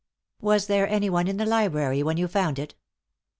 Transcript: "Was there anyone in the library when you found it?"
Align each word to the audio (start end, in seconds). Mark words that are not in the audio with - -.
"Was 0.41 0.65
there 0.65 0.89
anyone 0.89 1.27
in 1.27 1.37
the 1.37 1.45
library 1.45 2.01
when 2.01 2.17
you 2.17 2.27
found 2.27 2.57
it?" 2.57 2.73